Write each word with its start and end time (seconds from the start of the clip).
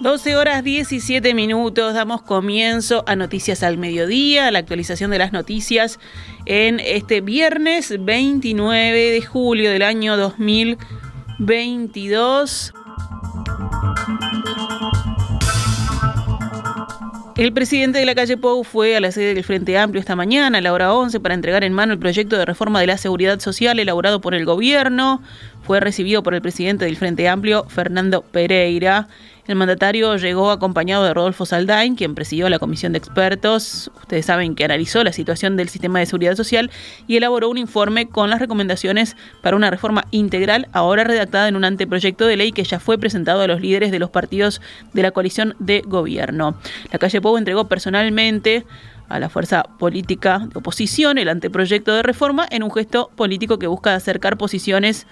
12 0.00 0.36
horas 0.36 0.62
17 0.62 1.32
minutos, 1.34 1.94
damos 1.94 2.22
comienzo 2.22 3.02
a 3.06 3.16
Noticias 3.16 3.62
al 3.62 3.78
Mediodía, 3.78 4.50
la 4.50 4.58
actualización 4.58 5.10
de 5.10 5.16
las 5.18 5.32
noticias 5.32 5.98
en 6.44 6.78
este 6.80 7.22
viernes 7.22 7.94
29 7.98 9.10
de 9.10 9.22
julio 9.22 9.70
del 9.70 9.82
año 9.82 10.16
2022. 10.16 12.74
El 17.36 17.52
presidente 17.52 17.98
de 17.98 18.06
la 18.06 18.14
calle 18.14 18.36
Pou 18.36 18.62
fue 18.62 18.96
a 18.96 19.00
la 19.00 19.10
sede 19.10 19.34
del 19.34 19.42
Frente 19.42 19.76
Amplio 19.76 19.98
esta 19.98 20.14
mañana 20.14 20.58
a 20.58 20.60
la 20.60 20.72
hora 20.72 20.94
11 20.94 21.18
para 21.18 21.34
entregar 21.34 21.64
en 21.64 21.72
mano 21.72 21.92
el 21.92 21.98
proyecto 21.98 22.38
de 22.38 22.44
reforma 22.44 22.80
de 22.80 22.86
la 22.86 22.96
seguridad 22.96 23.40
social 23.40 23.80
elaborado 23.80 24.20
por 24.20 24.34
el 24.34 24.44
gobierno. 24.44 25.20
Fue 25.62 25.80
recibido 25.80 26.22
por 26.22 26.34
el 26.34 26.42
presidente 26.42 26.84
del 26.84 26.96
Frente 26.96 27.28
Amplio, 27.28 27.64
Fernando 27.68 28.22
Pereira. 28.22 29.08
El 29.46 29.56
mandatario 29.56 30.16
llegó 30.16 30.50
acompañado 30.50 31.04
de 31.04 31.12
Rodolfo 31.12 31.44
Saldain, 31.44 31.96
quien 31.96 32.14
presidió 32.14 32.48
la 32.48 32.58
comisión 32.58 32.92
de 32.92 32.98
expertos. 32.98 33.90
Ustedes 34.00 34.24
saben 34.24 34.54
que 34.54 34.64
analizó 34.64 35.04
la 35.04 35.12
situación 35.12 35.58
del 35.58 35.68
sistema 35.68 35.98
de 35.98 36.06
seguridad 36.06 36.34
social 36.34 36.70
y 37.06 37.18
elaboró 37.18 37.50
un 37.50 37.58
informe 37.58 38.08
con 38.08 38.30
las 38.30 38.40
recomendaciones 38.40 39.18
para 39.42 39.56
una 39.56 39.70
reforma 39.70 40.04
integral, 40.12 40.68
ahora 40.72 41.04
redactada 41.04 41.46
en 41.48 41.56
un 41.56 41.66
anteproyecto 41.66 42.26
de 42.26 42.38
ley 42.38 42.52
que 42.52 42.64
ya 42.64 42.80
fue 42.80 42.96
presentado 42.96 43.42
a 43.42 43.46
los 43.46 43.60
líderes 43.60 43.90
de 43.90 43.98
los 43.98 44.08
partidos 44.08 44.62
de 44.94 45.02
la 45.02 45.10
coalición 45.10 45.54
de 45.58 45.82
gobierno. 45.82 46.56
La 46.90 46.98
calle 46.98 47.20
Pou 47.20 47.36
entregó 47.36 47.68
personalmente 47.68 48.64
a 49.10 49.18
la 49.18 49.28
fuerza 49.28 49.64
política 49.78 50.38
de 50.38 50.58
oposición 50.58 51.18
el 51.18 51.28
anteproyecto 51.28 51.94
de 51.94 52.02
reforma 52.02 52.46
en 52.50 52.62
un 52.62 52.72
gesto 52.72 53.10
político 53.14 53.58
que 53.58 53.66
busca 53.66 53.94
acercar 53.94 54.38
posiciones 54.38 55.06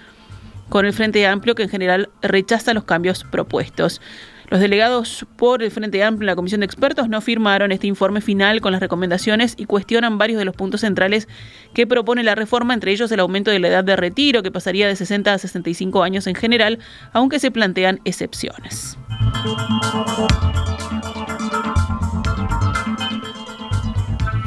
con 0.69 0.85
el 0.85 0.93
Frente 0.93 1.25
Amplio, 1.27 1.55
que 1.55 1.63
en 1.63 1.69
general 1.69 2.09
rechaza 2.21 2.73
los 2.73 2.83
cambios 2.83 3.23
propuestos. 3.23 4.01
Los 4.49 4.59
delegados 4.59 5.25
por 5.35 5.63
el 5.63 5.71
Frente 5.71 6.03
Amplio 6.03 6.25
en 6.25 6.27
la 6.27 6.35
Comisión 6.35 6.59
de 6.59 6.65
Expertos 6.65 7.09
no 7.09 7.21
firmaron 7.21 7.71
este 7.71 7.87
informe 7.87 8.21
final 8.21 8.61
con 8.61 8.71
las 8.71 8.81
recomendaciones 8.81 9.55
y 9.57 9.65
cuestionan 9.65 10.17
varios 10.17 10.37
de 10.37 10.45
los 10.45 10.55
puntos 10.55 10.81
centrales 10.81 11.27
que 11.73 11.87
propone 11.87 12.23
la 12.23 12.35
reforma, 12.35 12.73
entre 12.73 12.91
ellos 12.91 13.11
el 13.11 13.19
aumento 13.19 13.49
de 13.49 13.59
la 13.59 13.69
edad 13.69 13.83
de 13.83 13.95
retiro, 13.95 14.43
que 14.43 14.51
pasaría 14.51 14.87
de 14.87 14.95
60 14.95 15.33
a 15.33 15.37
65 15.39 16.03
años 16.03 16.27
en 16.27 16.35
general, 16.35 16.79
aunque 17.13 17.39
se 17.39 17.49
plantean 17.49 17.99
excepciones. 18.05 18.97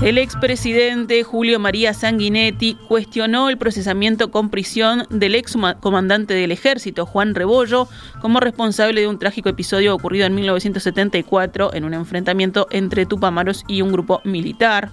El 0.07 0.19
expresidente 0.19 1.25
Julio 1.25 1.59
María 1.59 1.93
Sanguinetti 1.93 2.77
cuestionó 2.87 3.49
el 3.49 3.59
procesamiento 3.59 4.31
con 4.31 4.51
prisión 4.51 5.05
del 5.11 5.35
ex 5.35 5.57
comandante 5.81 6.33
del 6.33 6.53
ejército, 6.53 7.07
Juan 7.07 7.35
Rebollo, 7.35 7.89
como 8.21 8.39
responsable 8.39 9.01
de 9.01 9.09
un 9.09 9.19
trágico 9.19 9.49
episodio 9.49 9.93
ocurrido 9.93 10.25
en 10.25 10.37
1974 10.37 11.75
en 11.75 11.83
un 11.83 11.93
enfrentamiento 11.93 12.69
entre 12.71 13.05
Tupamaros 13.05 13.65
y 13.67 13.83
un 13.83 13.91
grupo 13.91 14.21
militar. 14.23 14.93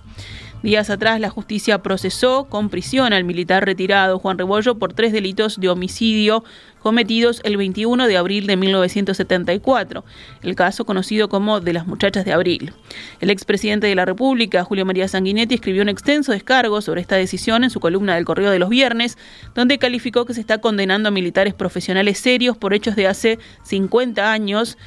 Días 0.63 0.89
atrás, 0.89 1.19
la 1.19 1.29
justicia 1.29 1.83
procesó 1.83 2.45
con 2.45 2.69
prisión 2.69 3.11
al 3.11 3.25
militar 3.25 3.65
retirado 3.65 4.17
Juan 4.17 4.37
Rebollo 4.37 4.79
por 4.79 4.93
tres 4.93 5.11
delitos 5.11 5.59
de 5.59 5.67
homicidio 5.67 6.45
cometidos 6.79 7.41
el 7.43 7.57
21 7.57 8.07
de 8.07 8.15
abril 8.15 8.47
de 8.47 8.55
1974, 8.55 10.05
el 10.41 10.55
caso 10.55 10.85
conocido 10.85 11.27
como 11.27 11.59
de 11.59 11.73
las 11.73 11.85
muchachas 11.85 12.23
de 12.23 12.31
abril. 12.31 12.71
El 13.19 13.29
expresidente 13.29 13.87
de 13.87 13.95
la 13.95 14.05
República, 14.05 14.63
Julio 14.63 14.85
María 14.85 15.09
Sanguinetti, 15.09 15.55
escribió 15.55 15.81
un 15.81 15.89
extenso 15.89 16.31
descargo 16.31 16.81
sobre 16.81 17.01
esta 17.01 17.17
decisión 17.17 17.65
en 17.65 17.69
su 17.69 17.81
columna 17.81 18.15
del 18.15 18.23
Correo 18.23 18.49
de 18.49 18.59
los 18.59 18.69
Viernes, 18.69 19.17
donde 19.55 19.79
calificó 19.79 20.23
que 20.23 20.33
se 20.33 20.39
está 20.39 20.59
condenando 20.59 21.09
a 21.09 21.11
militares 21.11 21.53
profesionales 21.53 22.19
serios 22.19 22.55
por 22.55 22.73
hechos 22.73 22.95
de 22.95 23.07
hace 23.07 23.37
50 23.63 24.31
años 24.31 24.77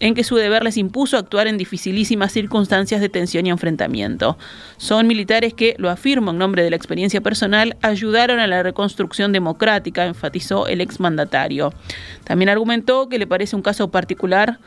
en 0.00 0.14
que 0.14 0.24
su 0.24 0.36
deber 0.36 0.62
les 0.62 0.76
impuso 0.76 1.16
actuar 1.16 1.46
en 1.46 1.58
dificilísimas 1.58 2.32
circunstancias 2.32 3.00
de 3.00 3.08
tensión 3.08 3.46
y 3.46 3.50
enfrentamiento. 3.50 4.36
Son 4.76 5.06
militares 5.06 5.54
que, 5.54 5.74
lo 5.78 5.90
afirmo 5.90 6.30
en 6.30 6.38
nombre 6.38 6.62
de 6.62 6.70
la 6.70 6.76
experiencia 6.76 7.20
personal, 7.20 7.76
ayudaron 7.82 8.38
a 8.40 8.46
la 8.46 8.62
reconstrucción 8.62 9.32
democrática, 9.32 10.06
enfatizó 10.06 10.66
el 10.66 10.80
exmandatario. 10.80 11.72
También 12.24 12.48
argumentó 12.48 13.08
que 13.08 13.18
le 13.18 13.26
parece 13.26 13.56
un 13.56 13.62
caso 13.62 13.90
particular 13.90 14.58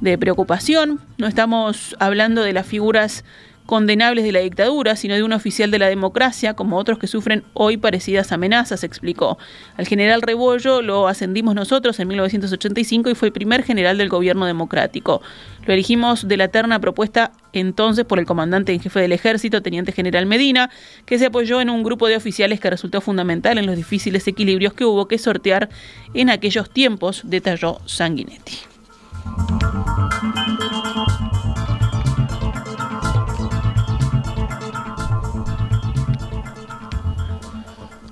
de 0.00 0.18
preocupación. 0.18 1.00
No 1.16 1.26
estamos 1.26 1.96
hablando 1.98 2.42
de 2.42 2.52
las 2.52 2.66
figuras 2.66 3.24
condenables 3.68 4.24
de 4.24 4.32
la 4.32 4.40
dictadura, 4.40 4.96
sino 4.96 5.14
de 5.14 5.22
un 5.22 5.34
oficial 5.34 5.70
de 5.70 5.78
la 5.78 5.90
democracia, 5.90 6.54
como 6.54 6.78
otros 6.78 6.98
que 6.98 7.06
sufren 7.06 7.44
hoy 7.52 7.76
parecidas 7.76 8.32
amenazas, 8.32 8.82
explicó. 8.82 9.36
Al 9.76 9.86
general 9.86 10.22
Rebollo 10.22 10.80
lo 10.80 11.06
ascendimos 11.06 11.54
nosotros 11.54 12.00
en 12.00 12.08
1985 12.08 13.10
y 13.10 13.14
fue 13.14 13.28
el 13.28 13.32
primer 13.32 13.62
general 13.62 13.98
del 13.98 14.08
gobierno 14.08 14.46
democrático. 14.46 15.20
Lo 15.66 15.74
elegimos 15.74 16.26
de 16.26 16.38
la 16.38 16.48
terna 16.48 16.80
propuesta 16.80 17.32
entonces 17.52 18.06
por 18.06 18.18
el 18.18 18.24
comandante 18.24 18.72
en 18.72 18.80
jefe 18.80 19.00
del 19.00 19.12
ejército, 19.12 19.60
teniente 19.60 19.92
general 19.92 20.24
Medina, 20.24 20.70
que 21.04 21.18
se 21.18 21.26
apoyó 21.26 21.60
en 21.60 21.68
un 21.68 21.82
grupo 21.82 22.08
de 22.08 22.16
oficiales 22.16 22.60
que 22.60 22.70
resultó 22.70 23.02
fundamental 23.02 23.58
en 23.58 23.66
los 23.66 23.76
difíciles 23.76 24.26
equilibrios 24.26 24.72
que 24.72 24.86
hubo 24.86 25.08
que 25.08 25.18
sortear 25.18 25.68
en 26.14 26.30
aquellos 26.30 26.70
tiempos, 26.70 27.20
detalló 27.22 27.82
Sanguinetti. 27.84 28.60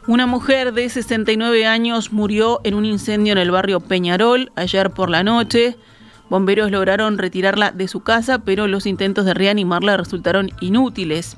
Una 0.09 0.27
mujer 0.27 0.73
de 0.73 0.89
69 0.89 1.67
años 1.67 2.13
murió 2.13 2.61
en 2.63 2.75
un 2.75 2.85
incendio 2.85 3.33
en 3.33 3.39
el 3.39 3.51
barrio 3.51 3.81
Peñarol 3.81 4.53
ayer 4.55 4.91
por 4.91 5.11
la 5.11 5.25
noche. 5.25 5.77
Bomberos 6.31 6.71
lograron 6.71 7.19
retirarla 7.19 7.73
de 7.73 7.89
su 7.89 8.01
casa, 8.01 8.39
pero 8.39 8.69
los 8.69 8.87
intentos 8.87 9.25
de 9.25 9.35
reanimarla 9.35 9.97
resultaron 9.97 10.51
inútiles. 10.61 11.37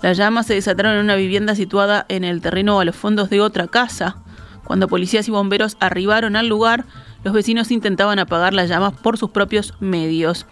Las 0.00 0.16
llamas 0.16 0.46
se 0.46 0.54
desataron 0.54 0.94
en 0.94 1.04
una 1.04 1.16
vivienda 1.16 1.54
situada 1.54 2.06
en 2.08 2.24
el 2.24 2.40
terreno 2.40 2.80
a 2.80 2.86
los 2.86 2.96
fondos 2.96 3.28
de 3.28 3.42
otra 3.42 3.66
casa. 3.66 4.16
Cuando 4.64 4.88
policías 4.88 5.28
y 5.28 5.30
bomberos 5.30 5.76
arribaron 5.78 6.34
al 6.34 6.48
lugar, 6.48 6.86
los 7.24 7.34
vecinos 7.34 7.70
intentaban 7.70 8.18
apagar 8.18 8.54
las 8.54 8.70
llamas 8.70 8.94
por 8.94 9.18
sus 9.18 9.30
propios 9.30 9.74
medios. 9.80 10.46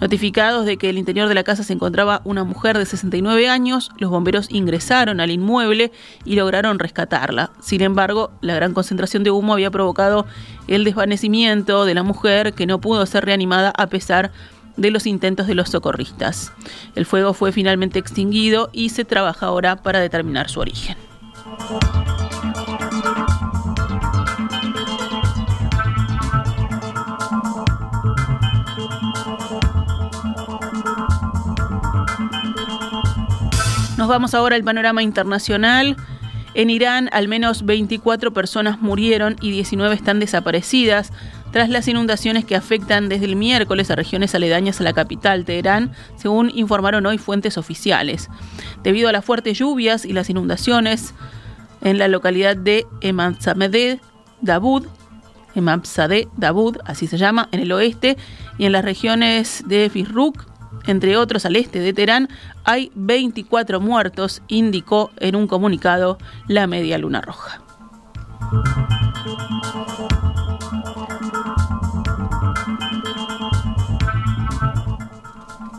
Notificados 0.00 0.66
de 0.66 0.76
que 0.76 0.90
el 0.90 0.98
interior 0.98 1.28
de 1.28 1.34
la 1.34 1.44
casa 1.44 1.62
se 1.62 1.72
encontraba 1.72 2.20
una 2.24 2.44
mujer 2.44 2.76
de 2.76 2.84
69 2.84 3.48
años, 3.48 3.90
los 3.98 4.10
bomberos 4.10 4.48
ingresaron 4.50 5.20
al 5.20 5.30
inmueble 5.30 5.90
y 6.24 6.36
lograron 6.36 6.78
rescatarla. 6.78 7.50
Sin 7.60 7.82
embargo, 7.82 8.30
la 8.40 8.54
gran 8.54 8.74
concentración 8.74 9.24
de 9.24 9.30
humo 9.30 9.54
había 9.54 9.70
provocado 9.70 10.26
el 10.68 10.84
desvanecimiento 10.84 11.84
de 11.84 11.94
la 11.94 12.02
mujer 12.02 12.52
que 12.52 12.66
no 12.66 12.80
pudo 12.80 13.06
ser 13.06 13.24
reanimada 13.24 13.72
a 13.76 13.86
pesar 13.86 14.32
de 14.76 14.90
los 14.90 15.06
intentos 15.06 15.46
de 15.46 15.54
los 15.54 15.70
socorristas. 15.70 16.52
El 16.94 17.06
fuego 17.06 17.32
fue 17.32 17.52
finalmente 17.52 17.98
extinguido 17.98 18.68
y 18.72 18.90
se 18.90 19.04
trabaja 19.04 19.46
ahora 19.46 19.76
para 19.76 20.00
determinar 20.00 20.50
su 20.50 20.60
origen. 20.60 20.96
Nos 33.96 34.08
vamos 34.08 34.34
ahora 34.34 34.56
al 34.56 34.64
panorama 34.64 35.02
internacional. 35.02 35.96
En 36.52 36.68
Irán, 36.68 37.08
al 37.12 37.28
menos 37.28 37.64
24 37.64 38.32
personas 38.32 38.80
murieron 38.80 39.36
y 39.40 39.50
19 39.50 39.94
están 39.94 40.20
desaparecidas 40.20 41.12
tras 41.50 41.70
las 41.70 41.88
inundaciones 41.88 42.44
que 42.44 42.56
afectan 42.56 43.08
desde 43.08 43.24
el 43.24 43.36
miércoles 43.36 43.90
a 43.90 43.96
regiones 43.96 44.34
aledañas 44.34 44.80
a 44.80 44.84
la 44.84 44.92
capital, 44.92 45.46
Teherán, 45.46 45.92
según 46.16 46.50
informaron 46.54 47.06
hoy 47.06 47.16
fuentes 47.16 47.56
oficiales. 47.56 48.28
Debido 48.82 49.08
a 49.08 49.12
las 49.12 49.24
fuertes 49.24 49.58
lluvias 49.58 50.04
y 50.04 50.12
las 50.12 50.28
inundaciones 50.28 51.14
en 51.80 51.96
la 51.96 52.08
localidad 52.08 52.54
de 52.56 52.84
Emanzadeh 53.00 54.00
Dabud, 54.42 54.86
Dabud, 56.36 56.76
así 56.84 57.06
se 57.06 57.16
llama, 57.16 57.48
en 57.52 57.60
el 57.60 57.72
oeste, 57.72 58.18
y 58.58 58.66
en 58.66 58.72
las 58.72 58.84
regiones 58.84 59.64
de 59.66 59.88
Firruk, 59.88 60.55
entre 60.86 61.16
otros 61.16 61.44
al 61.46 61.56
este 61.56 61.80
de 61.80 61.92
Teherán, 61.92 62.28
hay 62.64 62.90
24 62.94 63.80
muertos, 63.80 64.42
indicó 64.48 65.10
en 65.18 65.36
un 65.36 65.46
comunicado 65.46 66.18
la 66.48 66.66
Media 66.66 66.98
Luna 66.98 67.20
Roja. 67.20 67.60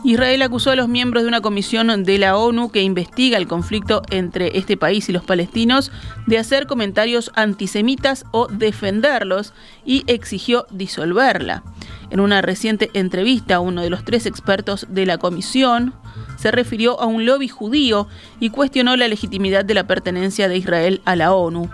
Israel 0.08 0.40
acusó 0.40 0.70
a 0.70 0.74
los 0.74 0.88
miembros 0.88 1.22
de 1.22 1.28
una 1.28 1.42
comisión 1.42 2.02
de 2.02 2.16
la 2.16 2.38
ONU 2.38 2.70
que 2.70 2.80
investiga 2.80 3.36
el 3.36 3.46
conflicto 3.46 4.00
entre 4.08 4.56
este 4.56 4.78
país 4.78 5.06
y 5.10 5.12
los 5.12 5.22
palestinos 5.22 5.92
de 6.26 6.38
hacer 6.38 6.66
comentarios 6.66 7.30
antisemitas 7.34 8.24
o 8.30 8.46
defenderlos 8.46 9.52
y 9.84 10.04
exigió 10.06 10.66
disolverla. 10.70 11.62
En 12.08 12.20
una 12.20 12.40
reciente 12.40 12.88
entrevista, 12.94 13.60
uno 13.60 13.82
de 13.82 13.90
los 13.90 14.02
tres 14.02 14.24
expertos 14.24 14.86
de 14.88 15.04
la 15.04 15.18
comisión 15.18 15.92
se 16.38 16.52
refirió 16.52 16.98
a 17.02 17.04
un 17.04 17.26
lobby 17.26 17.48
judío 17.48 18.08
y 18.40 18.48
cuestionó 18.48 18.96
la 18.96 19.08
legitimidad 19.08 19.66
de 19.66 19.74
la 19.74 19.86
pertenencia 19.86 20.48
de 20.48 20.56
Israel 20.56 21.02
a 21.04 21.16
la 21.16 21.34
ONU. 21.34 21.68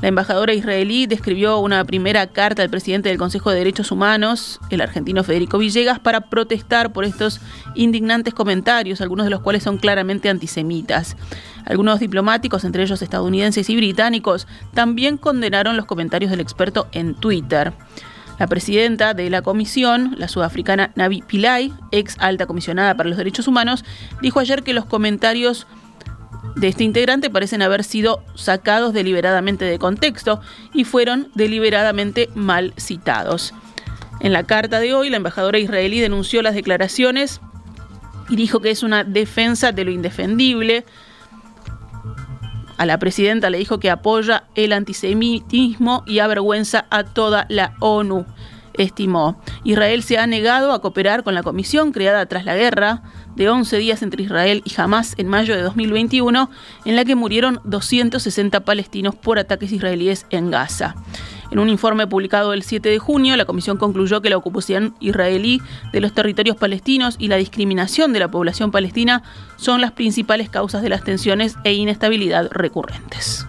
La 0.00 0.06
embajadora 0.06 0.54
israelí 0.54 1.06
describió 1.06 1.58
una 1.58 1.84
primera 1.84 2.28
carta 2.28 2.62
al 2.62 2.70
presidente 2.70 3.08
del 3.08 3.18
Consejo 3.18 3.50
de 3.50 3.58
Derechos 3.58 3.90
Humanos, 3.90 4.60
el 4.70 4.80
argentino 4.80 5.24
Federico 5.24 5.58
Villegas, 5.58 5.98
para 5.98 6.20
protestar 6.20 6.92
por 6.92 7.04
estos 7.04 7.40
indignantes 7.74 8.32
comentarios, 8.32 9.00
algunos 9.00 9.26
de 9.26 9.30
los 9.30 9.40
cuales 9.40 9.64
son 9.64 9.76
claramente 9.76 10.28
antisemitas. 10.28 11.16
Algunos 11.64 11.98
diplomáticos, 11.98 12.64
entre 12.64 12.84
ellos 12.84 13.02
estadounidenses 13.02 13.68
y 13.70 13.76
británicos, 13.76 14.46
también 14.72 15.16
condenaron 15.16 15.76
los 15.76 15.86
comentarios 15.86 16.30
del 16.30 16.40
experto 16.40 16.86
en 16.92 17.16
Twitter. 17.16 17.72
La 18.38 18.46
presidenta 18.46 19.14
de 19.14 19.30
la 19.30 19.42
comisión, 19.42 20.14
la 20.16 20.28
sudafricana 20.28 20.92
Navi 20.94 21.22
Pillay, 21.22 21.72
ex 21.90 22.16
alta 22.20 22.46
comisionada 22.46 22.96
para 22.96 23.08
los 23.08 23.18
derechos 23.18 23.48
humanos, 23.48 23.84
dijo 24.22 24.38
ayer 24.38 24.62
que 24.62 24.74
los 24.74 24.84
comentarios 24.84 25.66
de 26.58 26.66
este 26.68 26.82
integrante 26.82 27.30
parecen 27.30 27.62
haber 27.62 27.84
sido 27.84 28.24
sacados 28.34 28.92
deliberadamente 28.92 29.64
de 29.64 29.78
contexto 29.78 30.40
y 30.74 30.84
fueron 30.84 31.30
deliberadamente 31.34 32.28
mal 32.34 32.74
citados. 32.76 33.54
En 34.20 34.32
la 34.32 34.42
carta 34.42 34.80
de 34.80 34.92
hoy, 34.92 35.08
la 35.08 35.18
embajadora 35.18 35.58
israelí 35.58 36.00
denunció 36.00 36.42
las 36.42 36.54
declaraciones 36.54 37.40
y 38.28 38.34
dijo 38.34 38.60
que 38.60 38.70
es 38.70 38.82
una 38.82 39.04
defensa 39.04 39.70
de 39.70 39.84
lo 39.84 39.92
indefendible. 39.92 40.84
A 42.76 42.86
la 42.86 42.98
presidenta 42.98 43.50
le 43.50 43.58
dijo 43.58 43.78
que 43.78 43.90
apoya 43.90 44.44
el 44.56 44.72
antisemitismo 44.72 46.02
y 46.06 46.18
avergüenza 46.18 46.86
a 46.90 47.04
toda 47.04 47.46
la 47.48 47.74
ONU 47.78 48.26
estimó. 48.78 49.40
Israel 49.64 50.02
se 50.02 50.18
ha 50.18 50.26
negado 50.26 50.72
a 50.72 50.80
cooperar 50.80 51.24
con 51.24 51.34
la 51.34 51.42
comisión 51.42 51.92
creada 51.92 52.26
tras 52.26 52.44
la 52.44 52.56
guerra 52.56 53.02
de 53.36 53.48
11 53.48 53.76
días 53.78 54.02
entre 54.02 54.22
Israel 54.22 54.62
y 54.64 54.80
Hamas 54.80 55.14
en 55.18 55.28
mayo 55.28 55.54
de 55.54 55.62
2021, 55.62 56.50
en 56.84 56.96
la 56.96 57.04
que 57.04 57.14
murieron 57.14 57.60
260 57.64 58.60
palestinos 58.60 59.14
por 59.14 59.38
ataques 59.38 59.72
israelíes 59.72 60.26
en 60.30 60.50
Gaza. 60.50 60.96
En 61.50 61.58
un 61.58 61.70
informe 61.70 62.06
publicado 62.06 62.52
el 62.52 62.62
7 62.62 62.88
de 62.88 62.98
junio, 62.98 63.36
la 63.36 63.46
comisión 63.46 63.78
concluyó 63.78 64.20
que 64.20 64.28
la 64.28 64.36
ocupación 64.36 64.94
israelí 65.00 65.62
de 65.92 66.00
los 66.00 66.12
territorios 66.12 66.56
palestinos 66.56 67.16
y 67.18 67.28
la 67.28 67.36
discriminación 67.36 68.12
de 68.12 68.20
la 68.20 68.30
población 68.30 68.70
palestina 68.70 69.22
son 69.56 69.80
las 69.80 69.92
principales 69.92 70.50
causas 70.50 70.82
de 70.82 70.90
las 70.90 71.04
tensiones 71.04 71.56
e 71.64 71.72
inestabilidad 71.72 72.48
recurrentes. 72.50 73.46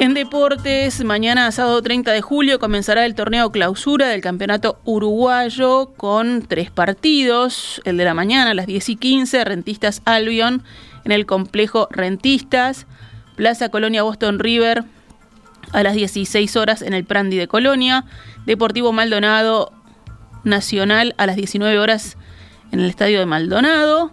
En 0.00 0.14
deportes, 0.14 1.02
mañana 1.04 1.50
sábado 1.50 1.82
30 1.82 2.12
de 2.12 2.20
julio 2.22 2.60
comenzará 2.60 3.04
el 3.04 3.16
torneo 3.16 3.50
clausura 3.50 4.06
del 4.06 4.20
campeonato 4.20 4.78
uruguayo 4.84 5.92
con 5.96 6.42
tres 6.42 6.70
partidos. 6.70 7.82
El 7.84 7.96
de 7.96 8.04
la 8.04 8.14
mañana 8.14 8.52
a 8.52 8.54
las 8.54 8.68
10 8.68 8.90
y 8.90 8.96
15, 8.96 9.44
Rentistas 9.44 10.02
Albion 10.04 10.62
en 11.04 11.10
el 11.10 11.26
complejo 11.26 11.88
Rentistas, 11.90 12.86
Plaza 13.34 13.70
Colonia 13.70 14.04
Boston 14.04 14.38
River 14.38 14.84
a 15.72 15.82
las 15.82 15.94
16 15.94 16.54
horas 16.54 16.82
en 16.82 16.94
el 16.94 17.04
Prandi 17.04 17.36
de 17.36 17.48
Colonia, 17.48 18.04
Deportivo 18.46 18.92
Maldonado 18.92 19.72
Nacional 20.44 21.16
a 21.18 21.26
las 21.26 21.34
19 21.34 21.76
horas 21.76 22.16
en 22.70 22.78
el 22.78 22.88
Estadio 22.88 23.18
de 23.18 23.26
Maldonado. 23.26 24.12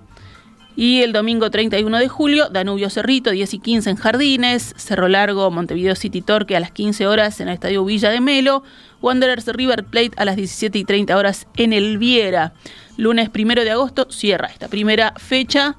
Y 0.75 1.01
el 1.03 1.13
domingo 1.13 1.49
31 1.49 1.99
de 1.99 2.09
julio, 2.09 2.49
Danubio 2.49 2.89
Cerrito, 2.89 3.31
10 3.31 3.53
y 3.53 3.59
15 3.59 3.89
en 3.91 3.95
Jardines, 3.95 4.73
Cerro 4.75 5.07
Largo, 5.07 5.49
Montevideo 5.49 5.95
City 5.95 6.21
Torque 6.21 6.55
a 6.55 6.59
las 6.59 6.71
15 6.71 7.07
horas 7.07 7.39
en 7.39 7.47
el 7.47 7.53
Estadio 7.53 7.85
Villa 7.85 8.09
de 8.09 8.19
Melo, 8.19 8.63
Wanderers 9.01 9.47
River 9.47 9.85
Plate 9.85 10.11
a 10.17 10.25
las 10.25 10.35
17 10.35 10.77
y 10.77 10.83
30 10.83 11.15
horas 11.15 11.47
en 11.55 11.71
el 11.71 11.97
Viera. 11.97 12.53
Lunes 12.97 13.29
1 13.33 13.55
de 13.63 13.71
agosto 13.71 14.07
cierra 14.09 14.47
esta 14.47 14.67
primera 14.67 15.13
fecha 15.17 15.77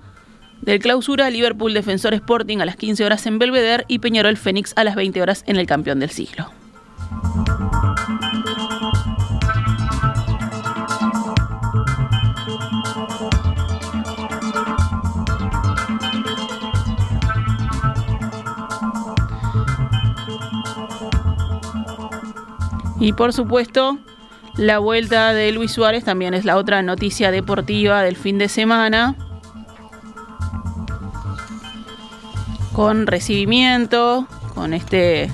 del 0.62 0.78
clausura, 0.78 1.28
Liverpool 1.28 1.74
Defensor 1.74 2.14
Sporting 2.14 2.58
a 2.58 2.64
las 2.64 2.76
15 2.76 3.04
horas 3.04 3.26
en 3.26 3.38
Belvedere 3.38 3.84
y 3.88 3.98
Peñarol 3.98 4.36
Fénix 4.38 4.72
a 4.76 4.84
las 4.84 4.94
20 4.94 5.20
horas 5.20 5.44
en 5.46 5.56
el 5.56 5.66
Campeón 5.66 6.00
del 6.00 6.10
Siglo. 6.10 6.50
Y 22.98 23.12
por 23.12 23.32
supuesto, 23.32 23.98
la 24.56 24.78
vuelta 24.78 25.34
de 25.34 25.52
Luis 25.52 25.72
Suárez 25.72 26.04
también 26.04 26.32
es 26.32 26.44
la 26.44 26.56
otra 26.56 26.80
noticia 26.82 27.30
deportiva 27.30 28.02
del 28.02 28.16
fin 28.16 28.38
de 28.38 28.48
semana. 28.48 29.14
Con 32.72 33.06
recibimiento, 33.06 34.26
con 34.54 34.72
este 34.72 35.30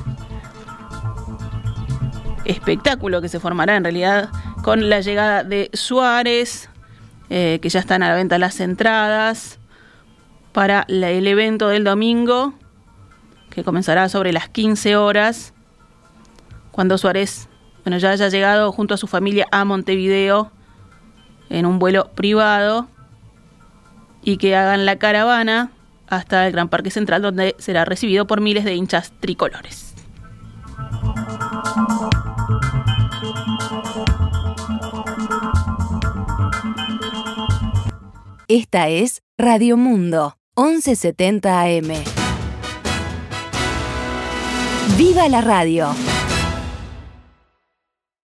espectáculo 2.45 3.21
que 3.21 3.29
se 3.29 3.39
formará 3.39 3.77
en 3.77 3.85
realidad 3.85 4.31
con 4.63 4.91
la 4.91 5.01
llegada 5.01 5.45
de 5.45 5.71
Suárez, 5.73 6.69
eh, 7.31 7.61
que 7.63 7.69
ya 7.69 7.81
están 7.81 8.03
a 8.03 8.09
la 8.09 8.15
venta 8.17 8.39
las 8.39 8.59
entradas 8.61 9.59
para 10.53 10.85
el 10.89 11.27
evento 11.27 11.69
del 11.69 11.85
domingo, 11.85 12.55
que 13.51 13.63
comenzará 13.65 14.09
sobre 14.09 14.33
las 14.33 14.49
15 14.49 14.97
horas, 14.97 15.55
cuando 16.73 16.99
Suárez 16.99 17.49
bueno, 17.85 17.99
ya 17.99 18.11
haya 18.11 18.29
llegado 18.29 18.73
junto 18.73 18.95
a 18.95 18.97
su 18.97 19.07
familia 19.07 19.47
a 19.51 19.65
Montevideo 19.65 20.53
en 21.51 21.67
un 21.67 21.79
vuelo 21.79 22.11
privado 22.15 22.89
y 24.23 24.37
que 24.37 24.57
hagan 24.57 24.87
la 24.87 24.97
caravana 24.97 25.73
hasta 26.07 26.47
el 26.47 26.53
Gran 26.53 26.69
Parque 26.69 26.91
Central 26.91 27.23
donde 27.23 27.57
será 27.59 27.85
recibido 27.85 28.27
por 28.27 28.41
miles 28.41 28.65
de 28.65 28.75
hinchas 28.75 29.13
tricolores. 29.21 29.95
Esta 38.49 38.89
es 38.89 39.23
Radio 39.39 39.77
Mundo, 39.77 40.37
1170 40.57 41.61
AM. 41.63 41.89
¡Viva 44.99 45.27
la 45.29 45.41
radio! 45.41 45.95